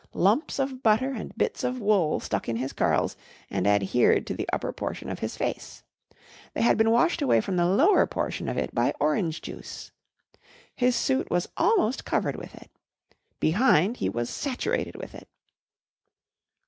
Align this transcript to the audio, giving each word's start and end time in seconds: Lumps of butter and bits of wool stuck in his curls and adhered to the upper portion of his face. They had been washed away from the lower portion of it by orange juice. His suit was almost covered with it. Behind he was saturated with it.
Lumps 0.15 0.57
of 0.57 0.81
butter 0.81 1.11
and 1.11 1.31
bits 1.37 1.63
of 1.63 1.79
wool 1.79 2.19
stuck 2.19 2.49
in 2.49 2.55
his 2.55 2.73
curls 2.73 3.15
and 3.51 3.67
adhered 3.67 4.25
to 4.25 4.33
the 4.33 4.49
upper 4.51 4.73
portion 4.73 5.09
of 5.09 5.19
his 5.19 5.37
face. 5.37 5.83
They 6.55 6.63
had 6.63 6.75
been 6.75 6.89
washed 6.89 7.21
away 7.21 7.39
from 7.39 7.55
the 7.55 7.67
lower 7.67 8.07
portion 8.07 8.49
of 8.49 8.57
it 8.57 8.73
by 8.73 8.95
orange 8.99 9.43
juice. 9.43 9.91
His 10.75 10.95
suit 10.95 11.29
was 11.29 11.49
almost 11.55 12.03
covered 12.03 12.35
with 12.37 12.55
it. 12.55 12.71
Behind 13.39 13.97
he 13.97 14.09
was 14.09 14.27
saturated 14.31 14.95
with 14.95 15.13
it. 15.13 15.27